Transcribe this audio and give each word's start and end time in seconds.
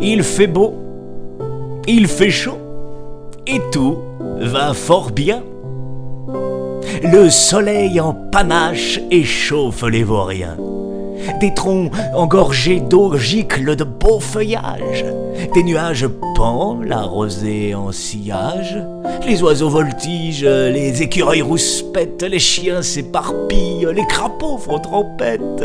il 0.00 0.22
fait 0.22 0.46
beau, 0.46 0.74
il 1.86 2.06
fait 2.06 2.30
chaud, 2.30 2.58
et 3.46 3.60
tout 3.72 3.98
va 4.40 4.74
fort 4.74 5.10
bien. 5.10 5.42
Le 7.02 7.28
soleil 7.30 8.00
en 8.00 8.14
panache 8.14 9.00
échauffe 9.10 9.82
les 9.82 10.04
vauriens. 10.04 10.56
Des 11.40 11.54
troncs 11.54 11.90
engorgés 12.14 12.80
d'eau 12.80 13.16
giclent 13.16 13.76
de 13.76 13.84
beaux 13.84 14.20
feuillages. 14.20 15.04
Des 15.54 15.62
nuages 15.62 16.06
pendent, 16.34 16.84
la 16.84 17.02
rosée 17.02 17.74
en 17.74 17.92
sillage. 17.92 18.78
Les 19.26 19.42
oiseaux 19.42 19.68
voltigent, 19.68 20.46
les 20.46 21.02
écureuils 21.02 21.42
rouspètent, 21.42 22.22
les 22.22 22.38
chiens 22.38 22.82
s'éparpillent, 22.82 23.88
les 23.94 24.06
crapauds 24.06 24.58
font 24.58 24.78
trompette. 24.78 25.64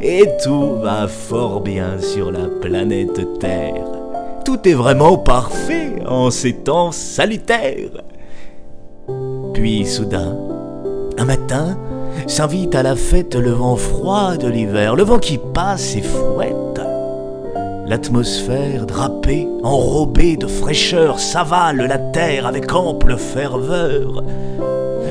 Et 0.00 0.24
tout 0.42 0.76
va 0.82 1.06
fort 1.08 1.60
bien 1.60 1.98
sur 2.00 2.30
la 2.30 2.48
planète 2.60 3.38
Terre. 3.38 3.84
Tout 4.44 4.68
est 4.68 4.74
vraiment 4.74 5.16
parfait 5.16 5.92
en 6.06 6.30
ces 6.30 6.52
temps 6.52 6.92
salutaires. 6.92 8.02
Puis 9.54 9.86
soudain, 9.86 10.36
un 11.16 11.24
matin, 11.24 11.78
s'invite 12.26 12.74
à 12.74 12.82
la 12.82 12.96
fête 12.96 13.34
le 13.34 13.50
vent 13.50 13.76
froid 13.76 14.36
de 14.36 14.48
l'hiver, 14.48 14.96
le 14.96 15.02
vent 15.02 15.18
qui 15.18 15.38
passe 15.38 15.96
et 15.96 16.02
fouette. 16.02 16.80
L'atmosphère 17.86 18.86
drapée, 18.86 19.46
enrobée 19.62 20.36
de 20.36 20.46
fraîcheur, 20.46 21.18
s'avale 21.18 21.86
la 21.86 21.98
terre 21.98 22.46
avec 22.46 22.72
ample 22.72 23.16
ferveur. 23.16 24.24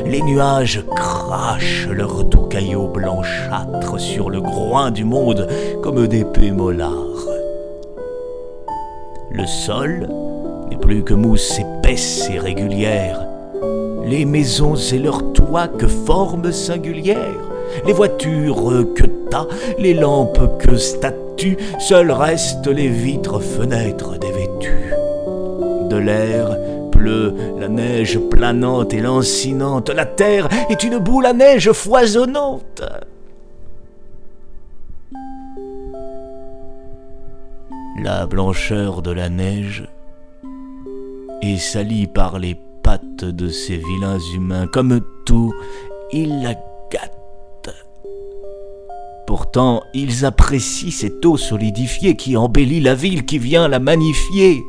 Les 0.05 0.21
nuages 0.21 0.83
crachent 0.95 1.87
leurs 1.87 2.23
doux 2.23 2.47
caillots 2.47 2.87
blanchâtres 2.87 3.99
sur 3.99 4.29
le 4.29 4.41
groin 4.41 4.91
du 4.91 5.03
monde 5.03 5.47
comme 5.81 6.07
d'épais 6.07 6.51
mollards. 6.51 7.27
Le 9.31 9.45
sol 9.45 10.09
n'est 10.69 10.77
plus 10.77 11.03
que 11.03 11.13
mousse 11.13 11.59
épaisse 11.59 12.29
et 12.31 12.39
régulière. 12.39 13.25
Les 14.03 14.25
maisons 14.25 14.75
et 14.75 14.99
leurs 14.99 15.33
toits 15.33 15.67
que 15.67 15.87
formes 15.87 16.51
singulières. 16.51 17.49
Les 17.85 17.93
voitures 17.93 18.85
que 18.95 19.05
tas, 19.29 19.47
les 19.79 19.93
lampes 19.93 20.59
que 20.59 20.75
statues, 20.75 21.57
seuls 21.79 22.11
restent 22.11 22.67
les 22.67 22.89
vitres 22.89 23.39
fenêtres 23.39 24.19
dévêtues. 24.19 24.93
De 25.89 25.97
l'air 25.97 26.57
pleut 26.91 27.33
la 27.57 27.69
neige 27.69 28.19
planante 28.19 28.93
et 28.93 29.01
lancinante, 29.01 29.89
la 29.89 30.05
terre 30.05 30.49
est 30.69 30.83
une 30.83 30.97
boule 30.97 31.25
à 31.25 31.33
neige 31.33 31.71
foisonnante. 31.71 32.83
La 38.03 38.25
blancheur 38.25 39.01
de 39.01 39.11
la 39.11 39.29
neige 39.29 39.87
est 41.41 41.57
salie 41.57 42.07
par 42.07 42.37
les 42.37 42.57
de 43.21 43.49
ces 43.49 43.77
vilains 43.77 44.19
humains. 44.35 44.67
Comme 44.67 45.01
tout, 45.25 45.53
ils 46.11 46.41
la 46.41 46.53
gâtent. 46.91 47.73
Pourtant, 49.25 49.83
ils 49.93 50.25
apprécient 50.25 50.91
cette 50.91 51.25
eau 51.25 51.37
solidifiée 51.37 52.15
qui 52.15 52.35
embellit 52.35 52.81
la 52.81 52.93
ville, 52.93 53.25
qui 53.25 53.39
vient 53.39 53.67
la 53.67 53.79
magnifier. 53.79 54.61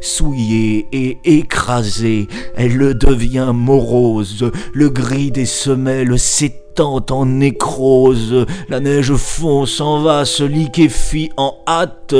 Souillée 0.00 0.86
et 0.92 1.18
écrasée, 1.24 2.28
elle 2.56 2.96
devient 2.96 3.50
morose, 3.52 4.50
le 4.72 4.88
gris 4.88 5.30
des 5.30 5.46
semelles 5.46 6.18
s'étend 6.18 7.04
en 7.10 7.26
nécrose, 7.26 8.46
la 8.68 8.80
neige 8.80 9.14
fond, 9.14 9.66
s'en 9.66 10.00
va, 10.00 10.24
se 10.24 10.44
liquéfie 10.44 11.30
en 11.36 11.54
hâte, 11.66 12.14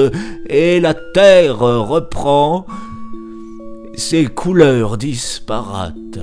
et 0.48 0.80
la 0.80 0.94
terre 0.94 1.60
reprend 1.60 2.66
ses 3.94 4.26
couleurs 4.26 4.96
disparates. 4.96 6.18